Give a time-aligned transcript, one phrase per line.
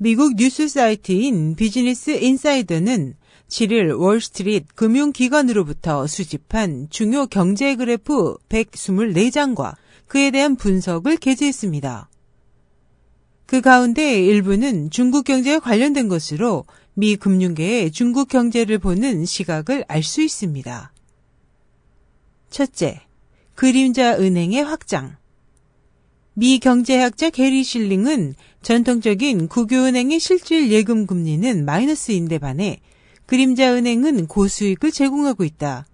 [0.00, 3.14] 미국 뉴스 사이트인 비즈니스 인사이더는
[3.48, 9.74] 7일 월스트리트 금융기관으로부터 수집한 중요 경제 그래프 124장과
[10.06, 12.08] 그에 대한 분석을 게재했습니다.
[13.46, 20.22] 그 가운데 일부는 중국 경제에 관련된 것으로 미 금융계의 중국 경제를 보는 시각을 알 수
[20.22, 20.92] 있습니다.
[22.50, 23.02] 첫째,
[23.56, 25.16] 그림자 은행의 확장.
[26.38, 28.32] 미 경제학자 게리 실링은
[28.62, 32.78] 전통적인 국유은행의 실질 예금 금리는 마이너스인데 반해
[33.26, 35.84] 그림자 은행은 고수익을 제공하고 있다.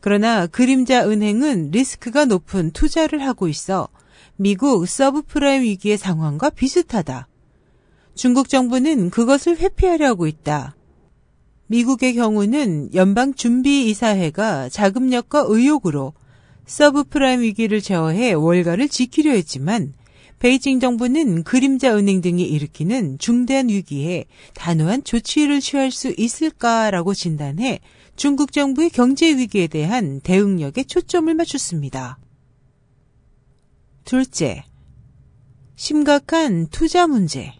[0.00, 3.88] 그러나 그림자 은행은 리스크가 높은 투자를 하고 있어
[4.36, 7.26] 미국 서브프라임 위기의 상황과 비슷하다.
[8.14, 10.76] 중국 정부는 그것을 회피하려고 있다.
[11.68, 16.12] 미국의 경우는 연방준비이사회가 자금력과 의욕으로
[16.68, 19.94] 서브프라임 위기를 제어해 월가를 지키려 했지만
[20.38, 27.80] 베이징 정부는 그림자 은행 등이 일으키는 중대한 위기에 단호한 조치를 취할 수 있을까라고 진단해
[28.14, 32.18] 중국 정부의 경제 위기에 대한 대응력에 초점을 맞췄습니다.
[34.04, 34.64] 둘째,
[35.74, 37.54] 심각한 투자 문제.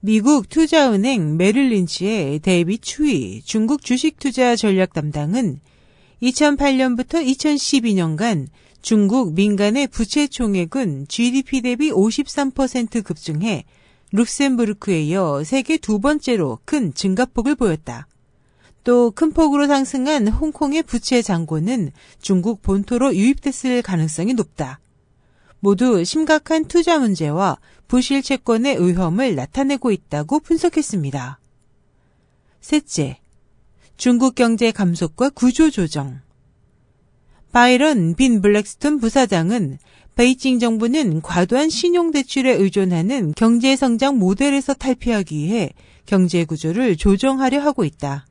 [0.00, 5.60] 미국 투자은행 메릴린치의 데이비 추이 중국 주식 투자 전략 담당은
[6.22, 8.46] 2008년부터 2012년간
[8.80, 13.64] 중국 민간의 부채 총액은 GDP 대비 53% 급증해
[14.12, 18.06] 룩셈부르크에 이어 세계 두 번째로 큰 증가폭을 보였다.
[18.84, 24.80] 또 큰 폭으로 상승한 홍콩의 부채 잔고는 중국 본토로 유입됐을 가능성이 높다.
[25.60, 31.38] 모두 심각한 투자 문제와 부실 채권의 위험을 나타내고 있다고 분석했습니다.
[32.60, 33.21] 셋째,
[34.02, 36.18] 중국 경제 감속과 구조 조정.
[37.52, 39.78] 바이런 빈 블랙스톤 부사장은
[40.16, 45.70] 베이징 정부는 과도한 신용 대출에 의존하는 경제 성장 모델에서 탈피하기 위해
[46.04, 48.26] 경제 구조를 조정하려 하고 있다.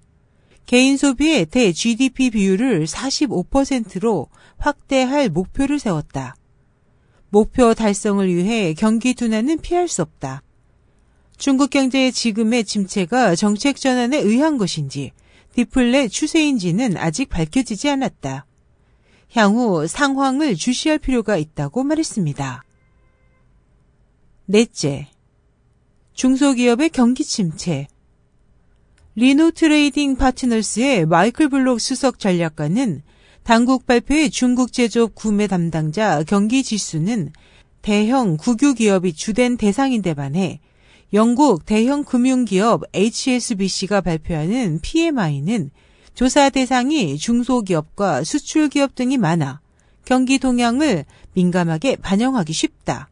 [0.65, 6.35] 개인 소비의 대 GDP 비율을 45%로 확대할 목표를 세웠다.
[7.29, 10.43] 목표 달성을 위해 경기 둔화는 피할 수 없다.
[11.37, 15.13] 중국 경제의 지금의 침체가 정책 전환에 의한 것인지
[15.55, 18.45] 디플레 추세인지는 아직 밝혀지지 않았다.
[19.33, 22.63] 향후 상황을 주시할 필요가 있다고 말했습니다.
[24.45, 25.07] 넷째,
[26.13, 27.87] 중소기업의 경기 침체.
[29.15, 33.01] 리노 트레이딩 파트너스의 마이클 블록 수석 전략가는
[33.43, 37.33] 당국 발표의 중국 제조업 구매 담당자 경기 지수는
[37.81, 40.59] 대형 국유 기업이 주된 대상인데 반해
[41.13, 45.69] 영국 대형 금융기업 HSBC가 발표하는 PMI는
[46.13, 49.59] 조사 대상이 중소기업과 수출기업 등이 많아
[50.05, 53.09] 경기 동향을 민감하게 반영하기 쉽다.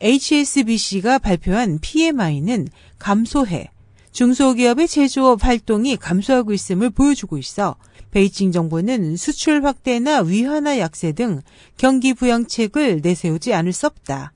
[0.00, 2.66] HSBC가 발표한 PMI는
[2.98, 3.70] 감소해
[4.10, 7.76] 중소기업의 제조업 활동이 감소하고 있음을 보여주고 있어
[8.10, 11.42] 베이징 정부는 수출 확대나 위안화 약세 등
[11.76, 14.32] 경기 부양책을 내세우지 않을 수 없다.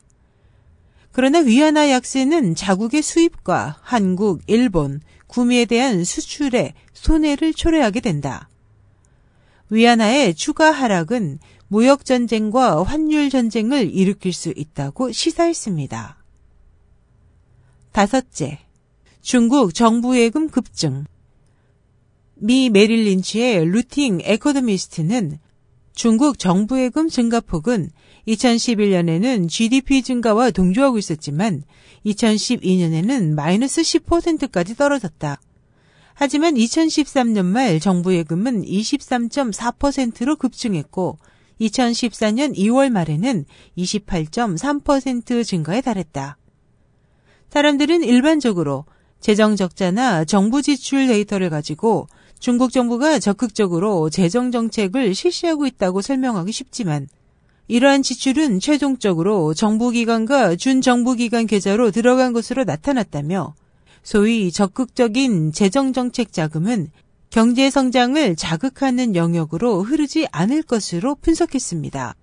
[1.12, 8.48] 그러나 위안화 약세는 자국의 수입과 한국, 일본, 구미에 대한 수출에 손해를 초래하게 된다.
[9.70, 16.22] 위안화의 추가 하락은 무역 전쟁과 환율 전쟁을 일으킬 수 있다고 시사했습니다.
[17.92, 18.58] 다섯째,
[19.20, 21.04] 중국 정부 예금 급증.
[22.34, 25.38] 미 메릴 린치의 루팅 에코노미스트는
[25.94, 27.90] 중국 정부예금 증가폭은
[28.28, 31.62] 2011년에는 GDP 증가와 동조하고 있었지만
[32.06, 35.40] 2012년에는 마이너스 10%까지 떨어졌다.
[36.14, 41.18] 하지만 2013년 말 정부 예금은 23.4%로 급증했고
[41.60, 43.44] 2014년 2월 말에는
[43.78, 46.36] 28.3% 증가에 달했다.
[47.50, 48.84] 사람들은 일반적으로
[49.20, 52.08] 재정 적자나 정부 지출 데이터를 가지고
[52.40, 57.06] 중국 정부가 적극적으로 재정 정책을 실시하고 있다고 설명하기 쉽지만
[57.68, 63.54] 이러한 지출은 최종적으로 정부기관과 준정부기관 계좌로 들어간 것으로 나타났다며
[64.02, 66.88] 소위 적극적인 재정정책 자금은
[67.30, 72.14] 경제 성장을 자극하는 영역으로 흐르지 않을 것으로 분석했습니다.